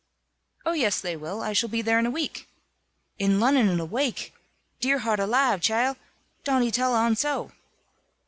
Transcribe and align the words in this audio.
"Oh 0.65 0.71
yes, 0.73 0.99
they 0.99 1.15
will. 1.15 1.43
I 1.43 1.53
shall 1.53 1.69
be 1.69 1.83
there 1.83 1.99
in 1.99 2.07
a 2.07 2.09
week." 2.09 2.47
"In 3.19 3.39
Lonnon 3.39 3.69
in 3.69 3.79
a 3.79 3.85
wake! 3.85 4.33
Dear 4.79 4.97
heart 4.97 5.19
alaive, 5.19 5.61
cheel, 5.61 5.95
dont'e 6.43 6.71
tell 6.73 6.95
on 6.95 7.15
so!" 7.15 7.51